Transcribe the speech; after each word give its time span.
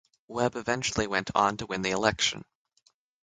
Webb 0.27 0.55
eventually 0.55 1.05
went 1.05 1.29
on 1.35 1.57
to 1.57 1.67
win 1.67 1.83
the 1.83 1.91
election. 1.91 2.43